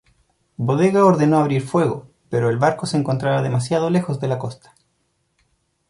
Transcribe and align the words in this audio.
Bodega 0.57 1.05
ordenó 1.05 1.37
abrir 1.37 1.61
fuego, 1.61 2.07
pero 2.31 2.49
el 2.49 2.57
barco 2.57 2.87
se 2.87 2.97
encontraba 2.97 3.43
demasiado 3.43 3.91
lejos 3.91 4.19
de 4.19 4.27
la 4.29 4.39
costa. 4.39 4.73